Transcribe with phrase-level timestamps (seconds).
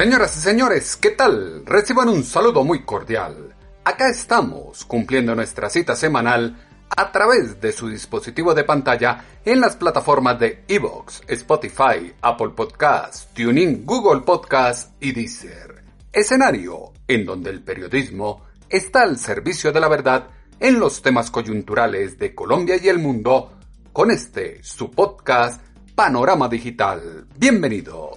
[0.00, 1.62] Señoras y señores, ¿qué tal?
[1.66, 3.54] Reciban un saludo muy cordial.
[3.84, 6.56] Acá estamos, cumpliendo nuestra cita semanal
[6.88, 13.28] a través de su dispositivo de pantalla en las plataformas de Evox, Spotify, Apple Podcasts,
[13.34, 15.84] TuneIn, Google Podcasts y Deezer.
[16.10, 20.28] Escenario en donde el periodismo está al servicio de la verdad
[20.60, 23.52] en los temas coyunturales de Colombia y el mundo
[23.92, 25.62] con este, su podcast,
[25.94, 27.26] Panorama Digital.
[27.36, 28.16] Bienvenidos.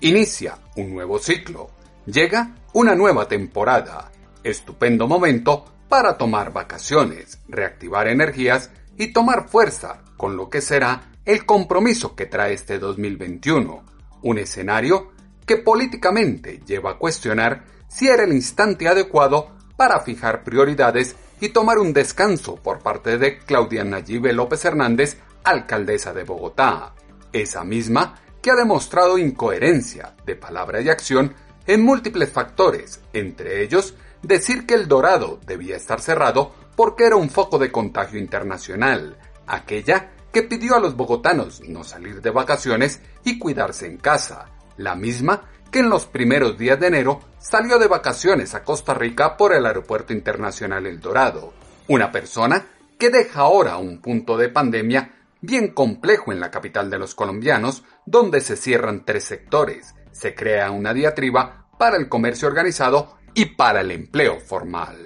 [0.00, 1.68] Inicia un nuevo ciclo.
[2.06, 4.10] Llega una nueva temporada.
[4.42, 11.44] Estupendo momento para tomar vacaciones, reactivar energías y tomar fuerza con lo que será el
[11.44, 13.84] compromiso que trae este 2021.
[14.22, 15.12] Un escenario
[15.44, 21.78] que políticamente lleva a cuestionar si era el instante adecuado para fijar prioridades y tomar
[21.78, 26.94] un descanso por parte de Claudia Nayibe López Hernández, alcaldesa de Bogotá,
[27.32, 31.34] esa misma que ha demostrado incoherencia de palabra y acción
[31.66, 37.30] en múltiples factores, entre ellos decir que el Dorado debía estar cerrado porque era un
[37.30, 43.38] foco de contagio internacional, aquella que pidió a los bogotanos no salir de vacaciones y
[43.38, 48.54] cuidarse en casa, la misma que en los primeros días de enero salió de vacaciones
[48.54, 51.52] a Costa Rica por el Aeropuerto Internacional El Dorado,
[51.88, 52.66] una persona
[52.98, 57.84] que deja ahora un punto de pandemia bien complejo en la capital de los colombianos,
[58.06, 63.82] donde se cierran tres sectores, se crea una diatriba para el comercio organizado y para
[63.82, 64.96] el empleo formal.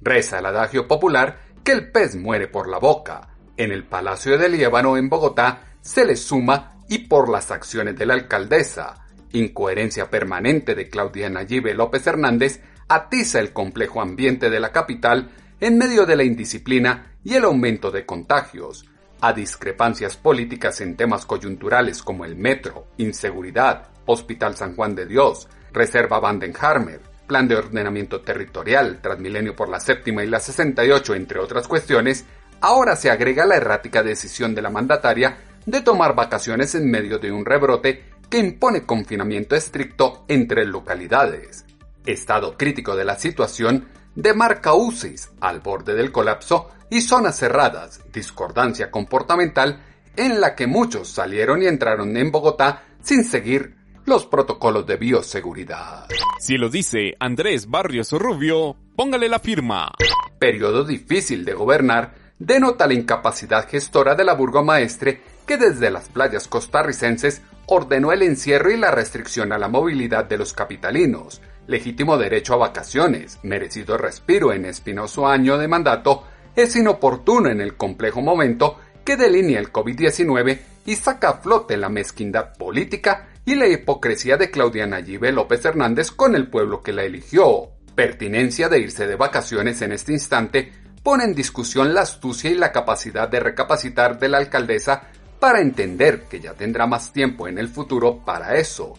[0.08, 3.28] Reza el adagio popular que el pez muere por la boca.
[3.58, 8.06] En el Palacio de Líbano en Bogotá se le suma y por las acciones de
[8.06, 9.04] la alcaldesa.
[9.32, 15.28] Incoherencia permanente de Claudia Nayibe López Hernández atiza el complejo ambiente de la capital
[15.60, 18.86] en medio de la indisciplina y el aumento de contagios,
[19.20, 25.48] a discrepancias políticas en temas coyunturales como el metro, inseguridad, Hospital San Juan de Dios,
[25.70, 31.68] Reserva Vandenharmer, Plan de Ordenamiento Territorial, Transmilenio por la Séptima y la 68, entre otras
[31.68, 32.24] cuestiones,
[32.62, 35.36] ahora se agrega la errática decisión de la mandataria
[35.66, 41.66] de tomar vacaciones en medio de un rebrote que impone confinamiento estricto entre localidades.
[42.06, 48.90] Estado crítico de la situación demarca UCIs al borde del colapso y zonas cerradas, discordancia
[48.90, 49.82] comportamental
[50.16, 53.76] en la que muchos salieron y entraron en Bogotá sin seguir
[54.08, 56.08] los protocolos de bioseguridad.
[56.40, 59.92] Si lo dice Andrés Barrios Rubio, póngale la firma.
[60.38, 66.48] Periodo difícil de gobernar denota la incapacidad gestora de la burgomaestre que desde las playas
[66.48, 72.54] costarricenses ordenó el encierro y la restricción a la movilidad de los capitalinos, legítimo derecho
[72.54, 76.24] a vacaciones, merecido respiro en espinoso año de mandato,
[76.56, 81.90] es inoportuno en el complejo momento que delinea el COVID-19 y saca a flote la
[81.90, 87.04] mezquindad política y la hipocresía de Claudia Nayibe López Hernández con el pueblo que la
[87.04, 87.70] eligió.
[87.94, 90.70] Pertinencia de irse de vacaciones en este instante
[91.02, 95.04] pone en discusión la astucia y la capacidad de recapacitar de la alcaldesa
[95.40, 98.92] para entender que ya tendrá más tiempo en el futuro para eso.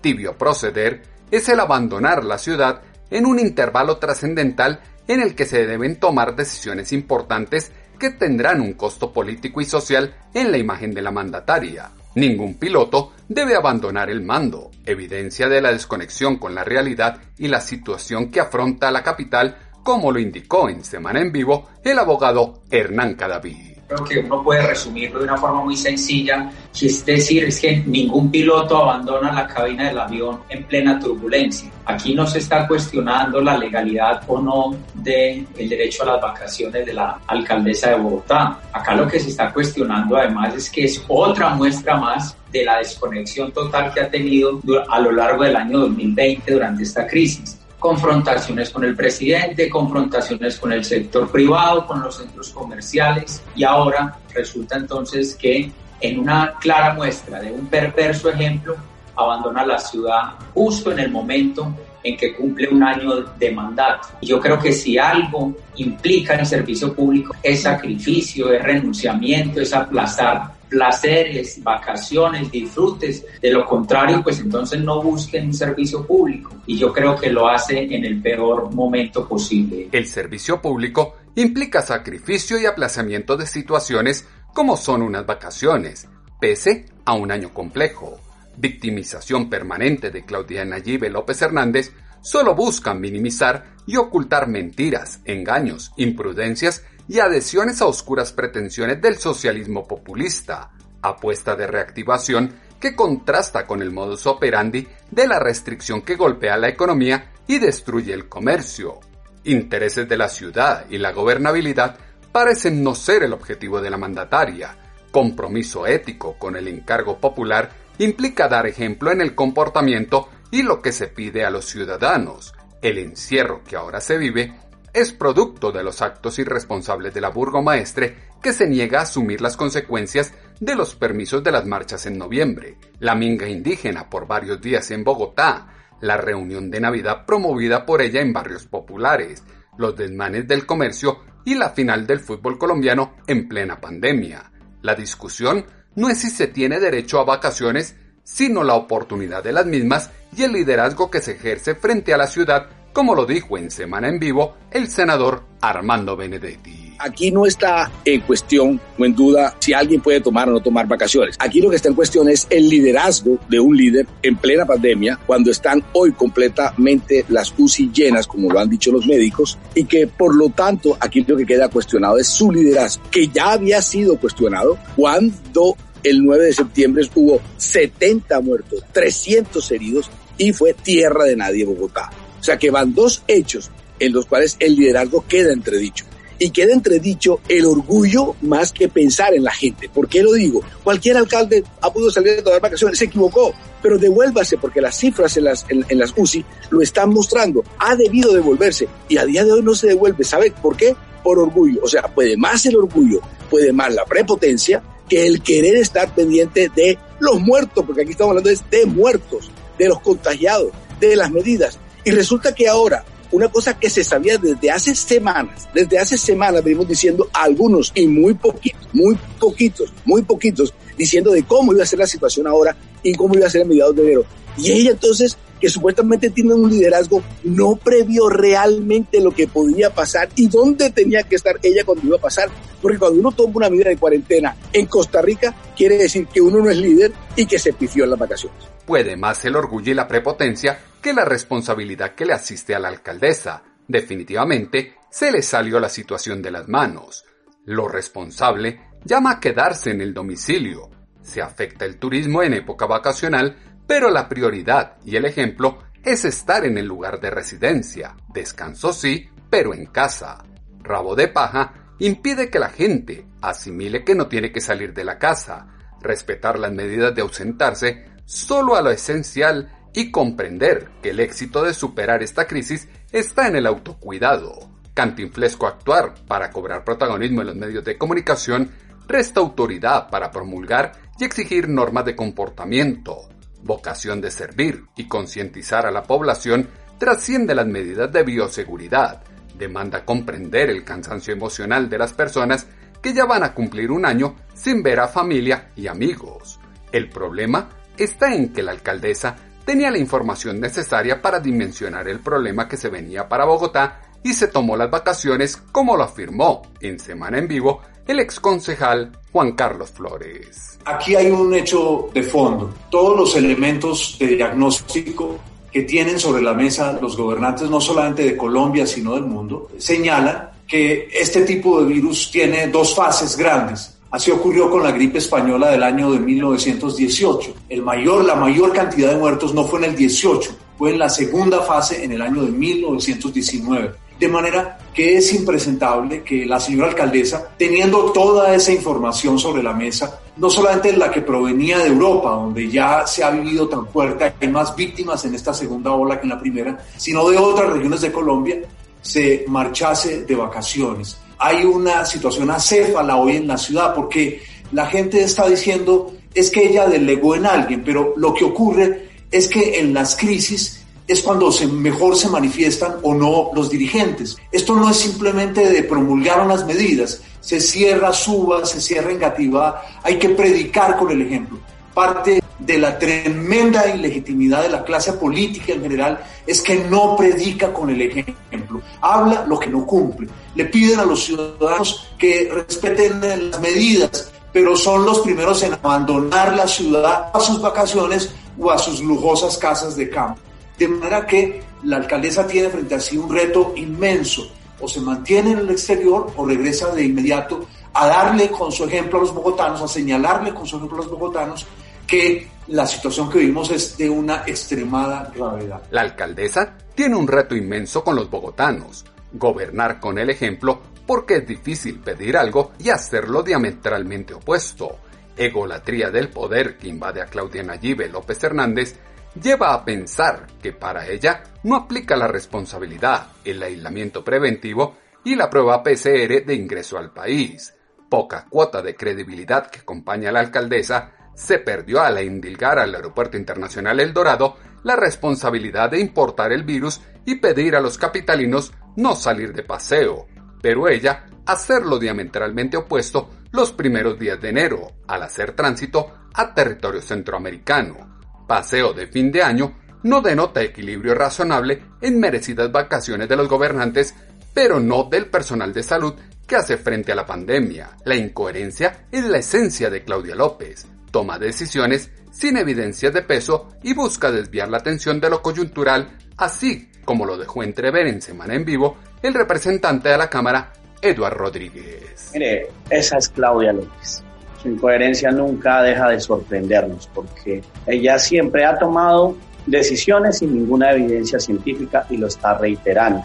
[0.00, 5.64] Tibio proceder es el abandonar la ciudad en un intervalo trascendental en el que se
[5.64, 7.70] deben tomar decisiones importantes
[8.00, 11.92] que tendrán un costo político y social en la imagen de la mandataria.
[12.14, 17.60] Ningún piloto debe abandonar el mando, evidencia de la desconexión con la realidad y la
[17.60, 23.14] situación que afronta la capital, como lo indicó en Semana en Vivo el abogado Hernán
[23.14, 27.60] Cadaví creo que uno puede resumirlo de una forma muy sencilla, que es decir, es
[27.60, 31.70] que ningún piloto abandona la cabina del avión en plena turbulencia.
[31.84, 36.86] Aquí no se está cuestionando la legalidad o no del el derecho a las vacaciones
[36.86, 38.60] de la alcaldesa de Bogotá.
[38.72, 42.78] Acá lo que se está cuestionando además es que es otra muestra más de la
[42.78, 47.51] desconexión total que ha tenido a lo largo del año 2020 durante esta crisis
[47.82, 54.18] confrontaciones con el presidente, confrontaciones con el sector privado, con los centros comerciales y ahora
[54.32, 55.68] resulta entonces que
[56.00, 58.76] en una clara muestra de un perverso ejemplo
[59.16, 61.74] abandona la ciudad justo en el momento
[62.04, 64.10] en que cumple un año de mandato.
[64.22, 70.52] Yo creo que si algo implica el servicio público es sacrificio, es renunciamiento, es aplazar
[70.72, 73.26] placeres, vacaciones, disfrutes.
[73.42, 76.56] De lo contrario, pues entonces no busquen un servicio público.
[76.66, 79.90] Y yo creo que lo hace en el peor momento posible.
[79.92, 86.08] El servicio público implica sacrificio y aplazamiento de situaciones como son unas vacaciones,
[86.40, 88.18] pese a un año complejo.
[88.56, 91.92] Victimización permanente de Claudia Nayibe López Hernández
[92.22, 99.86] solo buscan minimizar y ocultar mentiras, engaños, imprudencias y adhesiones a oscuras pretensiones del socialismo
[99.86, 100.70] populista,
[101.02, 106.70] apuesta de reactivación que contrasta con el modus operandi de la restricción que golpea la
[106.70, 108.98] economía y destruye el comercio.
[109.44, 111.98] Intereses de la ciudad y la gobernabilidad
[112.32, 114.74] parecen no ser el objetivo de la mandataria.
[115.10, 117.68] Compromiso ético con el encargo popular
[117.98, 122.54] implica dar ejemplo en el comportamiento y lo que se pide a los ciudadanos.
[122.80, 124.54] El encierro que ahora se vive
[124.92, 129.56] es producto de los actos irresponsables de la burgomaestre que se niega a asumir las
[129.56, 134.90] consecuencias de los permisos de las marchas en noviembre, la minga indígena por varios días
[134.90, 135.68] en Bogotá,
[136.00, 139.42] la reunión de Navidad promovida por ella en barrios populares,
[139.78, 144.52] los desmanes del comercio y la final del fútbol colombiano en plena pandemia.
[144.82, 145.64] La discusión
[145.94, 150.42] no es si se tiene derecho a vacaciones, sino la oportunidad de las mismas y
[150.42, 154.18] el liderazgo que se ejerce frente a la ciudad como lo dijo en Semana en
[154.18, 156.94] Vivo el senador Armando Benedetti.
[156.98, 160.86] Aquí no está en cuestión o en duda si alguien puede tomar o no tomar
[160.86, 161.34] vacaciones.
[161.40, 165.18] Aquí lo que está en cuestión es el liderazgo de un líder en plena pandemia,
[165.26, 170.06] cuando están hoy completamente las UCI llenas, como lo han dicho los médicos, y que
[170.06, 174.16] por lo tanto aquí lo que queda cuestionado es su liderazgo, que ya había sido
[174.16, 181.36] cuestionado cuando el 9 de septiembre hubo 70 muertos, 300 heridos y fue tierra de
[181.36, 182.10] nadie Bogotá.
[182.42, 186.04] O sea que van dos hechos en los cuales el liderazgo queda entredicho.
[186.40, 189.88] Y queda entredicho el orgullo más que pensar en la gente.
[189.88, 190.60] ¿Por qué lo digo?
[190.82, 195.36] Cualquier alcalde ha podido salir de todas vacaciones, se equivocó, pero devuélvase porque las cifras
[195.36, 197.62] en las, en, las UCI lo están mostrando.
[197.78, 200.24] Ha debido devolverse y a día de hoy no se devuelve.
[200.24, 200.96] ¿Sabe por qué?
[201.22, 201.80] Por orgullo.
[201.84, 206.72] O sea, puede más el orgullo, puede más la prepotencia que el querer estar pendiente
[206.74, 209.48] de los muertos, porque aquí estamos hablando de muertos,
[209.78, 211.78] de los contagiados, de las medidas.
[212.04, 216.64] Y resulta que ahora, una cosa que se sabía desde hace semanas, desde hace semanas
[216.64, 221.86] venimos diciendo algunos y muy poquitos, muy poquitos, muy poquitos, diciendo de cómo iba a
[221.86, 224.24] ser la situación ahora y cómo iba a ser a mediados de enero.
[224.58, 230.28] Y ella entonces, que supuestamente tiene un liderazgo, no previó realmente lo que podía pasar
[230.34, 232.50] y dónde tenía que estar ella cuando iba a pasar.
[232.82, 236.58] Porque cuando uno toma una medida de cuarentena en Costa Rica, quiere decir que uno
[236.58, 238.58] no es líder y que se pifió en las vacaciones.
[238.84, 242.88] Puede más el orgullo y la prepotencia que la responsabilidad que le asiste a la
[242.88, 243.62] alcaldesa.
[243.86, 247.26] Definitivamente, se le salió la situación de las manos.
[247.66, 250.88] Lo responsable llama a quedarse en el domicilio.
[251.20, 253.56] Se afecta el turismo en época vacacional,
[253.86, 258.16] pero la prioridad y el ejemplo es estar en el lugar de residencia.
[258.32, 260.42] Descanso sí, pero en casa.
[260.82, 265.18] Rabo de paja impide que la gente asimile que no tiene que salir de la
[265.18, 265.66] casa,
[266.00, 271.74] respetar las medidas de ausentarse solo a lo esencial y comprender que el éxito de
[271.74, 274.70] superar esta crisis está en el autocuidado.
[274.94, 278.70] Cantinflesco actuar para cobrar protagonismo en los medios de comunicación
[279.06, 283.28] resta autoridad para promulgar y exigir normas de comportamiento.
[283.62, 286.68] Vocación de servir y concientizar a la población
[286.98, 289.22] trasciende las medidas de bioseguridad.
[289.56, 292.66] Demanda comprender el cansancio emocional de las personas
[293.02, 296.60] que ya van a cumplir un año sin ver a familia y amigos.
[296.92, 302.68] El problema está en que la alcaldesa tenía la información necesaria para dimensionar el problema
[302.68, 307.38] que se venía para Bogotá y se tomó las vacaciones como lo afirmó en Semana
[307.38, 310.78] en Vivo el ex concejal Juan Carlos Flores.
[310.84, 312.74] Aquí hay un hecho de fondo.
[312.90, 315.38] Todos los elementos de diagnóstico
[315.70, 320.50] que tienen sobre la mesa los gobernantes, no solamente de Colombia, sino del mundo, señalan
[320.66, 323.98] que este tipo de virus tiene dos fases grandes.
[324.12, 327.54] Así ocurrió con la gripe española del año de 1918.
[327.70, 331.08] El mayor, la mayor cantidad de muertos no fue en el 18, fue en la
[331.08, 333.92] segunda fase en el año de 1919.
[334.20, 339.72] De manera que es impresentable que la señora alcaldesa, teniendo toda esa información sobre la
[339.72, 344.34] mesa, no solamente la que provenía de Europa, donde ya se ha vivido tan fuerte,
[344.38, 348.02] hay más víctimas en esta segunda ola que en la primera, sino de otras regiones
[348.02, 348.60] de Colombia,
[349.00, 351.16] se marchase de vacaciones.
[351.44, 356.68] Hay una situación acéfala hoy en la ciudad porque la gente está diciendo es que
[356.68, 361.50] ella delegó en alguien, pero lo que ocurre es que en las crisis es cuando
[361.50, 364.36] se, mejor se manifiestan o no los dirigentes.
[364.52, 370.20] Esto no es simplemente de promulgar unas medidas, se cierra Suba, se cierra Engativá, hay
[370.20, 371.58] que predicar con el ejemplo.
[371.94, 377.72] Parte de la tremenda ilegitimidad de la clase política en general es que no predica
[377.72, 380.28] con el ejemplo, habla lo que no cumple.
[380.54, 383.20] Le piden a los ciudadanos que respeten
[383.50, 388.78] las medidas, pero son los primeros en abandonar la ciudad a sus vacaciones o a
[388.78, 390.40] sus lujosas casas de campo.
[390.78, 394.50] De manera que la alcaldesa tiene frente a sí un reto inmenso.
[394.80, 399.18] O se mantiene en el exterior o regresa de inmediato a darle con su ejemplo
[399.18, 401.66] a los bogotanos, a señalarle con su ejemplo a los bogotanos
[402.06, 405.82] que la situación que vivimos es de una extremada gravedad.
[405.90, 411.46] La alcaldesa tiene un reto inmenso con los bogotanos, gobernar con el ejemplo porque es
[411.46, 414.98] difícil pedir algo y hacerlo diametralmente opuesto.
[415.36, 418.96] Egolatría del poder que invade a Claudia Nayibe López Hernández
[419.40, 425.48] lleva a pensar que para ella no aplica la responsabilidad, el aislamiento preventivo y la
[425.48, 427.74] prueba PCR de ingreso al país.
[428.08, 433.36] Poca cuota de credibilidad que acompaña a la alcaldesa se perdió al indilgar al Aeropuerto
[433.36, 439.14] Internacional El Dorado la responsabilidad de importar el virus y pedir a los capitalinos no
[439.14, 440.26] salir de paseo,
[440.60, 447.00] pero ella hacerlo diametralmente opuesto los primeros días de enero, al hacer tránsito a territorio
[447.00, 448.12] centroamericano
[448.52, 454.14] paseo de fin de año no denota equilibrio razonable en merecidas vacaciones de los gobernantes,
[454.52, 456.12] pero no del personal de salud
[456.46, 457.96] que hace frente a la pandemia.
[458.04, 460.86] La incoherencia es la esencia de Claudia López.
[461.12, 466.90] Toma decisiones sin evidencias de peso y busca desviar la atención de lo coyuntural, así
[467.04, 472.30] como lo dejó entrever en Semana en Vivo el representante de la Cámara, Eduard Rodríguez.
[472.34, 474.24] Mire, esa es Claudia López
[474.62, 481.38] su incoherencia nunca deja de sorprendernos porque ella siempre ha tomado decisiones sin ninguna evidencia
[481.40, 483.22] científica y lo está reiterando.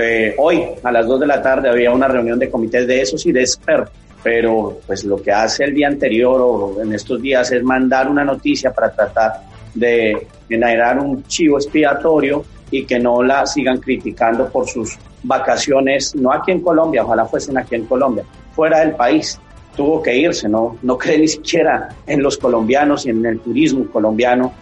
[0.00, 3.24] Eh, hoy a las 2 de la tarde había una reunión de comités de esos
[3.26, 7.52] y de expertos, pero pues lo que hace el día anterior o en estos días
[7.52, 9.42] es mandar una noticia para tratar
[9.74, 16.32] de generar un chivo expiatorio y que no la sigan criticando por sus vacaciones, no
[16.32, 19.38] aquí en Colombia, ojalá fuesen aquí en Colombia, fuera del país.
[19.76, 23.86] Tuvo que irse, no, no cree ni siquiera en los colombianos y en el turismo
[23.92, 24.52] colombiano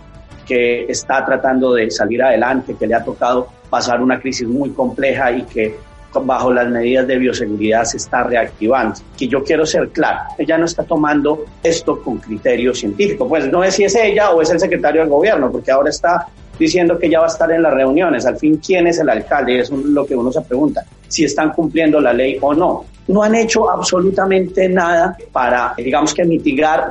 [0.46, 5.30] que está tratando de salir adelante, que le ha tocado pasar una crisis muy compleja
[5.30, 5.76] y que
[6.14, 9.00] bajo las medidas de bioseguridad se está reactivando.
[9.16, 13.28] Que yo quiero ser claro, ella no está tomando esto con criterio científico.
[13.28, 16.26] Pues no es si es ella o es el secretario del gobierno, porque ahora está
[16.58, 18.26] diciendo que ya va a estar en las reuniones.
[18.26, 19.60] Al fin, ¿quién es el alcalde?
[19.60, 23.22] Eso es lo que uno se pregunta, si están cumpliendo la ley o no no
[23.22, 26.88] han hecho absolutamente nada para, digamos que, mitigar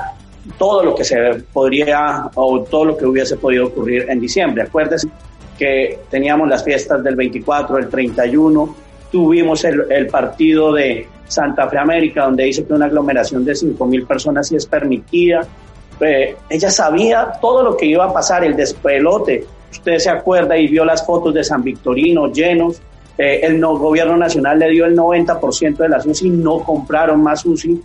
[0.57, 1.17] todo lo que se
[1.53, 4.63] podría o todo lo que hubiese podido ocurrir en diciembre.
[4.63, 5.07] Acuérdense
[5.57, 8.75] que teníamos las fiestas del 24, el 31,
[9.11, 14.05] tuvimos el, partido de Santa Fe América, donde dice que una aglomeración de 5 mil
[14.05, 15.41] personas sí es permitida.
[15.99, 19.45] Eh, ella sabía todo lo que iba a pasar, el despelote.
[19.71, 22.81] Usted se acuerda y vio las fotos de San Victorino llenos
[23.17, 27.45] eh, el no, gobierno nacional le dio el 90% de las UCI, no compraron más
[27.45, 27.79] UCI.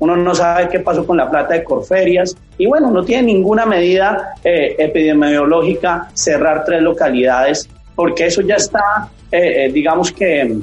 [0.00, 2.36] Uno no sabe qué pasó con la plata de Corferias.
[2.58, 9.10] Y bueno, no tiene ninguna medida eh, epidemiológica cerrar tres localidades, porque eso ya está,
[9.30, 10.58] eh, digamos que,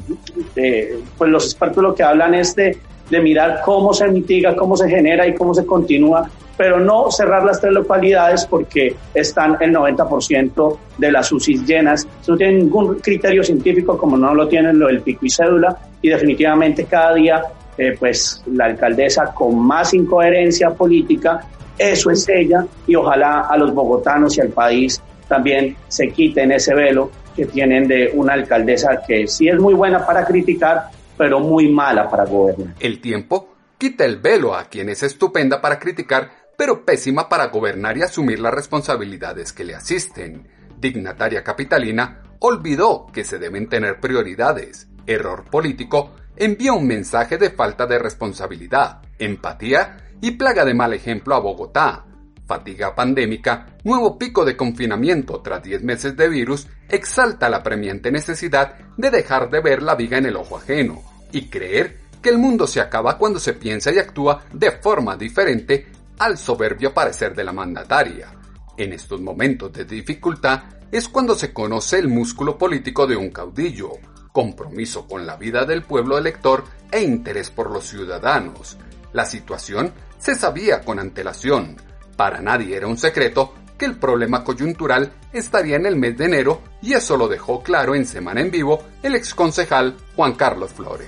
[1.18, 2.78] pues los expertos lo que hablan es de,
[3.10, 7.46] de mirar cómo se mitiga, cómo se genera y cómo se continúa pero no cerrar
[7.46, 12.06] las tres localidades porque están el 90% de las UCIs llenas.
[12.28, 16.10] No tienen ningún criterio científico como no lo tienen lo del pico y cédula y
[16.10, 17.42] definitivamente cada día
[17.78, 21.40] eh, pues la alcaldesa con más incoherencia política,
[21.78, 26.76] eso es ella y ojalá a los bogotanos y al país también se quiten ese
[26.76, 31.70] velo que tienen de una alcaldesa que sí es muy buena para criticar, pero muy
[31.70, 32.76] mala para gobernar.
[32.82, 37.98] El tiempo quita el velo a quien es estupenda para criticar pero pésima para gobernar
[37.98, 40.50] y asumir las responsabilidades que le asisten.
[40.78, 44.90] Dignataria capitalina olvidó que se deben tener prioridades.
[45.08, 51.34] Error político envía un mensaje de falta de responsabilidad, empatía y plaga de mal ejemplo
[51.34, 52.04] a Bogotá.
[52.50, 58.74] Fatiga pandémica, nuevo pico de confinamiento tras 10 meses de virus, exalta la premiante necesidad
[58.98, 62.66] de dejar de ver la viga en el ojo ajeno y creer que el mundo
[62.66, 67.54] se acaba cuando se piensa y actúa de forma diferente al soberbio parecer de la
[67.54, 68.34] mandataria.
[68.76, 73.92] En estos momentos de dificultad es cuando se conoce el músculo político de un caudillo,
[74.32, 78.76] compromiso con la vida del pueblo elector e interés por los ciudadanos.
[79.14, 81.78] La situación se sabía con antelación,
[82.20, 86.60] para nadie era un secreto que el problema coyuntural estaría en el mes de enero
[86.82, 91.08] y eso lo dejó claro en Semana en Vivo el exconcejal Juan Carlos Flores.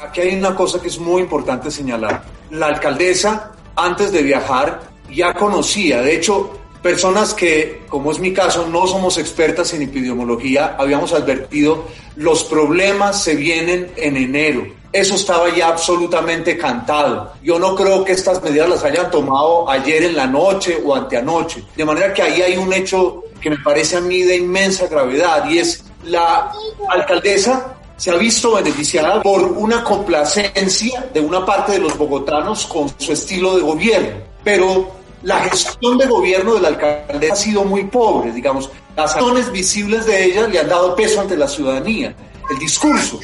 [0.00, 2.22] Aquí hay una cosa que es muy importante señalar.
[2.52, 8.68] La alcaldesa, antes de viajar, ya conocía, de hecho, personas que, como es mi caso,
[8.68, 15.48] no somos expertas en epidemiología, habíamos advertido, los problemas se vienen en enero eso estaba
[15.54, 17.32] ya absolutamente cantado.
[17.42, 21.64] Yo no creo que estas medidas las hayan tomado ayer en la noche o anteanoche.
[21.74, 25.48] De manera que ahí hay un hecho que me parece a mí de inmensa gravedad
[25.48, 26.52] y es la
[26.88, 32.92] alcaldesa se ha visto beneficiada por una complacencia de una parte de los bogotanos con
[32.98, 34.16] su estilo de gobierno.
[34.42, 34.90] Pero
[35.22, 38.70] la gestión de gobierno de la alcaldesa ha sido muy pobre, digamos.
[38.96, 42.14] Las acciones visibles de ella le han dado peso ante la ciudadanía.
[42.50, 43.20] El discurso,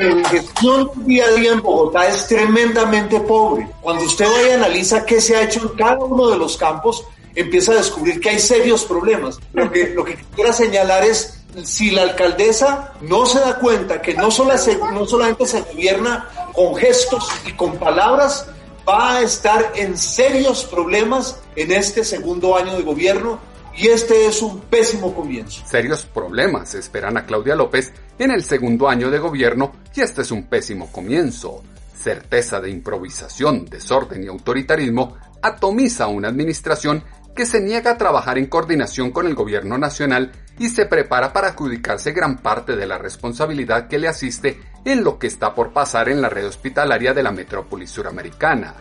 [0.00, 3.68] la gestión día a día en Bogotá es tremendamente pobre.
[3.80, 7.04] Cuando usted vaya y analiza qué se ha hecho en cada uno de los campos,
[7.34, 9.38] empieza a descubrir que hay serios problemas.
[9.52, 14.14] Lo que, lo que quiero señalar es si la alcaldesa no se da cuenta que
[14.14, 18.46] no, no solamente se gobierna con gestos y con palabras,
[18.88, 23.38] va a estar en serios problemas en este segundo año de gobierno
[23.76, 25.62] y este es un pésimo comienzo.
[25.66, 30.30] Serios problemas esperan a Claudia López en el segundo año de gobierno y este es
[30.30, 31.62] un pésimo comienzo.
[31.94, 38.46] Certeza de improvisación, desorden y autoritarismo atomiza una administración que se niega a trabajar en
[38.46, 43.88] coordinación con el gobierno nacional y se prepara para adjudicarse gran parte de la responsabilidad
[43.88, 47.32] que le asiste en lo que está por pasar en la red hospitalaria de la
[47.32, 48.74] metrópoli suramericana.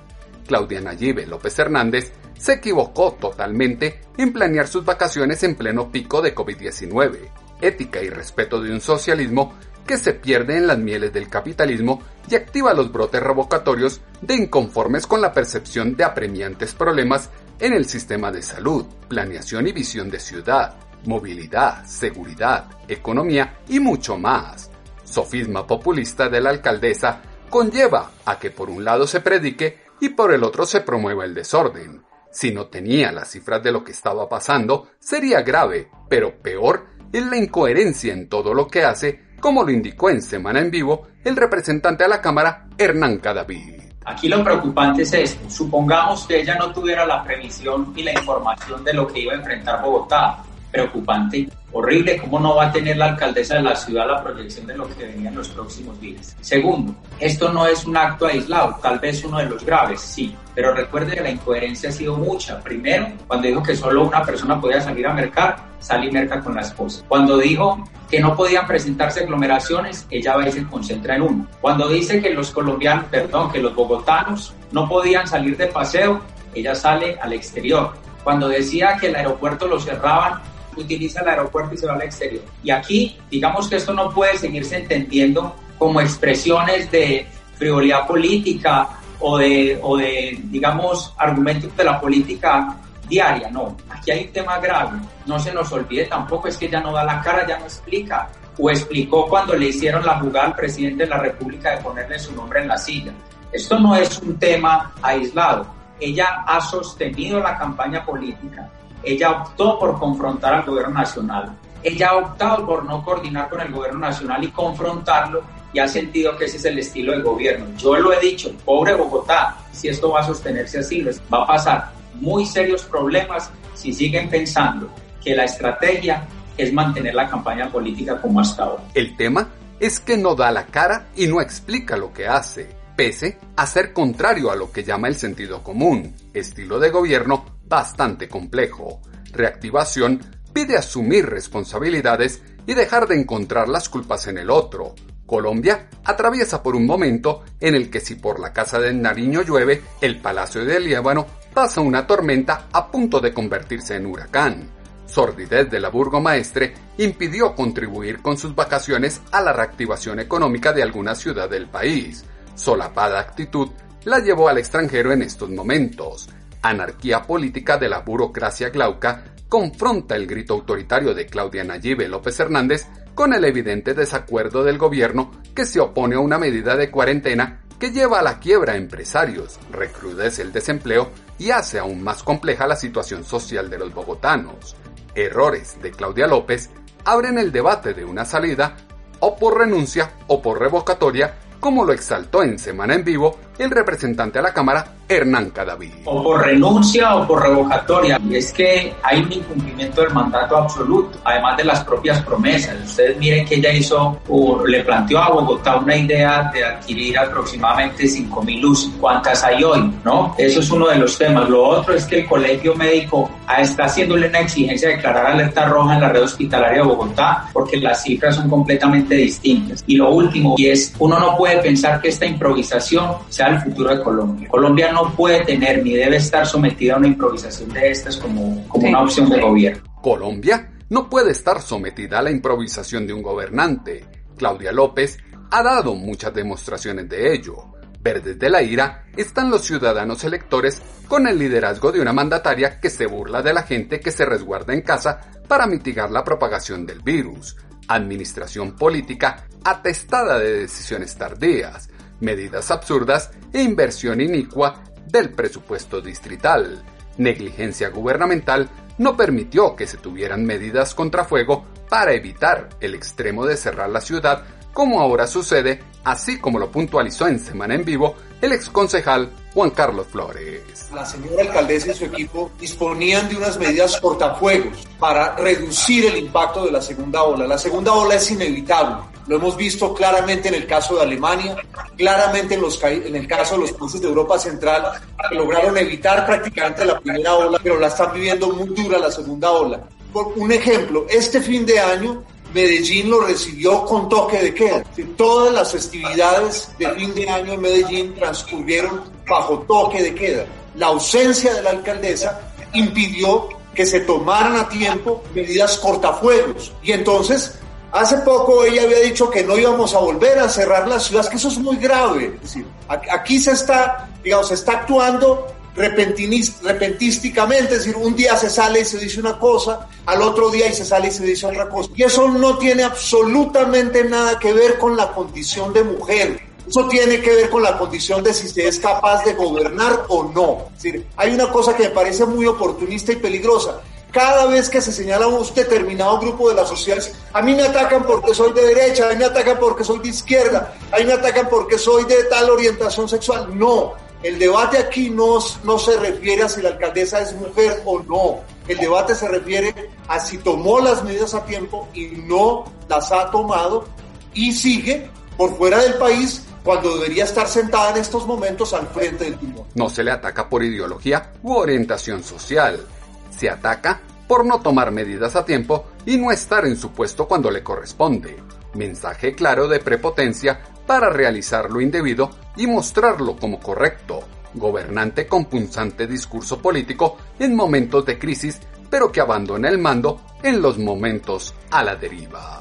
[0.47, 6.33] Claudia Nayibe López Hernández se equivocó totalmente en planear sus vacaciones en pleno pico de
[6.33, 7.29] COVID-19,
[7.61, 9.53] ética y respeto de un socialismo
[9.85, 15.05] que se pierde en las mieles del capitalismo y activa los brotes revocatorios de inconformes
[15.05, 17.29] con la percepción de apremiantes problemas
[17.59, 24.17] en el sistema de salud, planeación y visión de ciudad, movilidad, seguridad, economía y mucho
[24.17, 24.69] más.
[25.03, 30.33] Sofisma populista de la alcaldesa conlleva a que por un lado se predique y por
[30.33, 32.08] el otro se promueva el desorden.
[32.31, 37.25] Si no tenía las cifras de lo que estaba pasando, sería grave, pero peor es
[37.25, 41.35] la incoherencia en todo lo que hace, como lo indicó en Semana en Vivo el
[41.35, 43.79] representante a la Cámara, Hernán Cadavid.
[44.05, 45.49] Aquí lo preocupante es esto.
[45.49, 49.37] Supongamos que ella no tuviera la previsión y la información de lo que iba a
[49.37, 50.43] enfrentar Bogotá.
[50.71, 54.77] Preocupante horrible, ¿cómo no va a tener la alcaldesa de la ciudad la proyección de
[54.77, 56.35] lo que venía en los próximos días?
[56.41, 60.73] Segundo, esto no es un acto aislado, tal vez uno de los graves, sí, pero
[60.73, 62.59] recuerde que la incoherencia ha sido mucha.
[62.59, 66.59] Primero, cuando dijo que solo una persona podía salir a mercar, salí merca con la
[66.59, 67.01] esposa.
[67.07, 71.47] Cuando dijo que no podían presentarse aglomeraciones, ella va y se concentra en uno.
[71.61, 76.19] Cuando dice que los colombianos, perdón, que los bogotanos no podían salir de paseo,
[76.53, 77.93] ella sale al exterior.
[78.25, 80.41] Cuando decía que el aeropuerto lo cerraban,
[80.75, 82.43] utiliza el aeropuerto y se va al exterior.
[82.65, 89.37] Y aquí, digamos que esto no puede seguirse entendiendo como expresiones de frivolidad política o
[89.37, 92.75] de, o de, digamos, argumentos de la política
[93.07, 93.75] diaria, no.
[93.89, 94.99] Aquí hay un tema grave.
[95.25, 98.29] No se nos olvide tampoco, es que ya no da la cara, ya no explica.
[98.57, 102.35] O explicó cuando le hicieron la jugada al presidente de la República de ponerle su
[102.35, 103.13] nombre en la silla.
[103.51, 105.65] Esto no es un tema aislado.
[105.99, 108.69] Ella ha sostenido la campaña política
[109.03, 111.55] ella optó por confrontar al gobierno nacional.
[111.81, 115.41] Ella ha optado por no coordinar con el gobierno nacional y confrontarlo
[115.73, 117.65] y ha sentido que ese es el estilo de gobierno.
[117.77, 121.47] Yo lo he dicho, pobre Bogotá, si esto va a sostenerse así, les va a
[121.47, 124.89] pasar muy serios problemas si siguen pensando
[125.23, 126.27] que la estrategia
[126.57, 128.83] es mantener la campaña política como hasta ahora.
[128.93, 133.37] El tema es que no da la cara y no explica lo que hace, pese
[133.55, 139.01] a ser contrario a lo que llama el sentido común, estilo de gobierno bastante complejo.
[139.31, 140.19] Reactivación
[140.51, 144.95] pide asumir responsabilidades y dejar de encontrar las culpas en el otro.
[145.29, 149.83] Colombia atraviesa por un momento en el que si por la casa de Nariño llueve,
[150.01, 154.69] el Palacio de Líbano pasa una tormenta a punto de convertirse en huracán.
[155.05, 161.15] Sordidez de la burgomaestre impidió contribuir con sus vacaciones a la reactivación económica de alguna
[161.15, 162.25] ciudad del país.
[162.55, 163.69] Solapada actitud
[164.05, 166.29] la llevó al extranjero en estos momentos
[166.61, 172.87] anarquía política de la burocracia glauca confronta el grito autoritario de Claudia Nayibe López Hernández
[173.19, 177.91] con el evidente desacuerdo del gobierno que se opone a una medida de cuarentena que
[177.91, 182.77] lleva a la quiebra a empresarios, recrudece el desempleo y hace aún más compleja la
[182.77, 184.77] situación social de los bogotanos.
[185.15, 186.69] Errores de Claudia López
[187.03, 188.77] abren el debate de una salida
[189.19, 194.39] o por renuncia o por revocatoria como lo exaltó en Semana en Vivo el representante
[194.39, 195.91] a la Cámara, Hernán Cadaví.
[196.05, 198.19] O por renuncia o por revocatoria.
[198.29, 202.75] Y es que hay un incumplimiento del mandato absoluto, además de las propias promesas.
[202.85, 208.05] Ustedes miren que ella hizo, o le planteó a Bogotá una idea de adquirir aproximadamente
[208.05, 208.91] 5.000 luces.
[208.99, 209.91] ¿Cuántas hay hoy?
[210.05, 210.35] ¿No?
[210.37, 211.49] Eso es uno de los temas.
[211.49, 215.95] Lo otro es que el colegio médico está haciéndole una exigencia de declarar alerta roja
[215.95, 219.83] en la red hospitalaria de Bogotá, porque las cifras son completamente distintas.
[219.85, 223.95] Y lo último, y es, uno no puede pensar que esta improvisación sea el futuro
[223.95, 224.47] de Colombia.
[224.49, 228.87] Colombia no puede tener ni debe estar sometida a una improvisación de estas como, como
[228.87, 229.83] una opción de gobierno.
[230.01, 234.05] Colombia no puede estar sometida a la improvisación de un gobernante.
[234.37, 235.17] Claudia López
[235.51, 237.73] ha dado muchas demostraciones de ello.
[238.01, 242.89] Verdes de la ira están los ciudadanos electores con el liderazgo de una mandataria que
[242.89, 247.01] se burla de la gente que se resguarda en casa para mitigar la propagación del
[247.01, 247.57] virus.
[247.87, 256.83] Administración política atestada de decisiones tardías, medidas absurdas e inversión inicua del presupuesto distrital.
[257.17, 263.57] Negligencia gubernamental no permitió que se tuvieran medidas contra fuego para evitar el extremo de
[263.57, 268.53] cerrar la ciudad, como ahora sucede, así como lo puntualizó en Semana en Vivo el
[268.53, 270.61] exconcejal Juan Carlos Flores.
[270.93, 276.65] La señora alcaldesa y su equipo disponían de unas medidas cortafuegos para reducir el impacto
[276.65, 277.47] de la segunda ola.
[277.47, 279.03] La segunda ola es inevitable.
[279.29, 281.55] Lo hemos visto claramente en el caso de Alemania,
[281.95, 284.91] claramente en, los, en el caso de los países de Europa Central,
[285.29, 289.51] que lograron evitar prácticamente la primera ola, pero la están viviendo muy dura la segunda
[289.51, 289.81] ola.
[290.11, 292.23] Por un ejemplo, este fin de año
[292.55, 294.83] Medellín lo recibió con toque de queda.
[295.15, 300.45] Todas las festividades de fin de año en Medellín transcurrieron bajo toque de queda.
[300.73, 302.41] La ausencia de la alcaldesa
[302.73, 306.73] impidió que se tomaran a tiempo medidas cortafuegos.
[306.81, 307.59] Y entonces,
[307.91, 311.37] hace poco ella había dicho que no íbamos a volver a cerrar las ciudades, que
[311.37, 312.33] eso es muy grave.
[312.35, 318.49] Es decir, aquí se está, digamos, se está actuando repentísticamente, es decir, un día se
[318.49, 321.45] sale y se dice una cosa, al otro día y se sale y se dice
[321.45, 321.89] otra cosa.
[321.95, 326.41] Y eso no tiene absolutamente nada que ver con la condición de mujer.
[326.67, 330.23] Eso tiene que ver con la condición de si usted es capaz de gobernar o
[330.23, 330.67] no.
[330.75, 333.81] Es decir, hay una cosa que me parece muy oportunista y peligrosa.
[334.11, 338.03] Cada vez que se señala un determinado grupo de la sociedad, a mí me atacan
[338.03, 341.13] porque soy de derecha, a mí me atacan porque soy de izquierda, a mí me
[341.13, 343.57] atacan porque soy de tal orientación sexual.
[343.57, 343.93] No,
[344.23, 348.39] el debate aquí no, no se refiere a si la alcaldesa es mujer o no.
[348.67, 349.73] El debate se refiere
[350.07, 353.85] a si tomó las medidas a tiempo y no las ha tomado
[354.33, 359.23] y sigue por fuera del país cuando debería estar sentada en estos momentos al frente
[359.23, 359.65] del timón.
[359.73, 362.85] No se le ataca por ideología u orientación social.
[363.29, 367.49] Se ataca por no tomar medidas a tiempo y no estar en su puesto cuando
[367.49, 368.37] le corresponde.
[368.75, 374.19] Mensaje claro de prepotencia para realizar lo indebido y mostrarlo como correcto.
[374.53, 380.61] Gobernante con punzante discurso político en momentos de crisis, pero que abandona el mando en
[380.61, 382.59] los momentos a la deriva.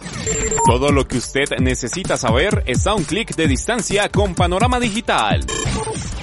[0.67, 5.45] Todo lo que usted necesita saber está a un clic de distancia con Panorama Digital.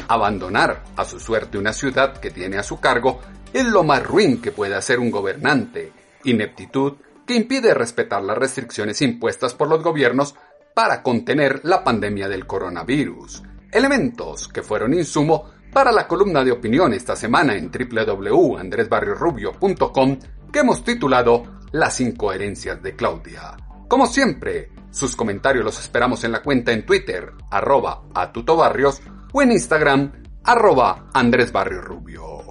[0.08, 3.20] Abandonar a su suerte una ciudad que tiene a su cargo
[3.56, 5.94] es lo más ruin que puede hacer un gobernante.
[6.26, 10.36] Ineptitud que impide respetar las restricciones impuestas por los gobiernos
[10.74, 13.44] para contener la pandemia del coronavirus.
[13.72, 20.20] Elementos que fueron insumo para la columna de opinión esta semana en www.andresbarriorubio.com
[20.52, 23.56] que hemos titulado Las incoherencias de Claudia.
[23.88, 29.54] Como siempre, sus comentarios los esperamos en la cuenta en Twitter, arroba atutobarrios, o en
[29.54, 30.12] Instagram,
[30.44, 31.54] arroba Andrés.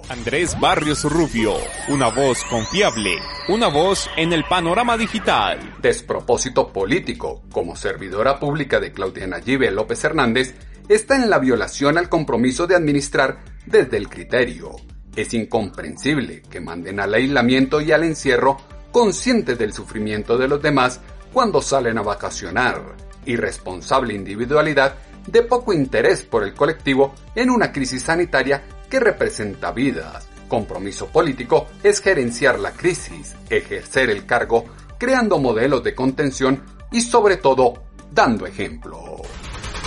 [0.07, 1.55] Andrés Barrios Rubio,
[1.89, 3.17] una voz confiable,
[3.49, 5.77] una voz en el panorama digital.
[5.81, 10.53] Despropósito político, como servidora pública de Claudia Nayibe López Hernández,
[10.87, 14.75] está en la violación al compromiso de administrar desde el criterio.
[15.15, 18.57] Es incomprensible que manden al aislamiento y al encierro
[18.91, 21.01] conscientes del sufrimiento de los demás
[21.33, 22.95] cuando salen a vacacionar.
[23.25, 28.61] Irresponsable individualidad de poco interés por el colectivo en una crisis sanitaria
[28.99, 30.27] representa vidas.
[30.47, 34.65] Compromiso político es gerenciar la crisis, ejercer el cargo,
[34.97, 37.73] creando modelos de contención y sobre todo
[38.11, 39.21] dando ejemplo.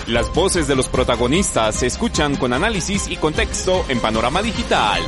[0.09, 5.03] Las voces de los protagonistas se escuchan con análisis y contexto en Panorama Digital.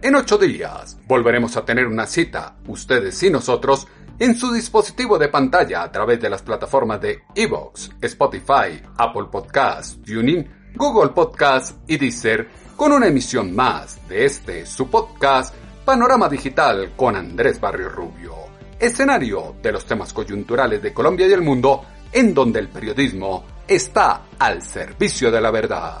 [0.00, 3.88] En ocho días volveremos a tener una cita, ustedes y nosotros,
[4.18, 10.00] en su dispositivo de pantalla a través de las plataformas de Evox, Spotify, Apple Podcasts,
[10.02, 15.54] TuneIn, Google Podcasts y Deezer, con una emisión más de este su podcast
[15.84, 18.34] Panorama Digital con Andrés Barrio Rubio,
[18.78, 24.22] escenario de los temas coyunturales de Colombia y el mundo, en donde el periodismo está
[24.38, 26.00] al servicio de la verdad.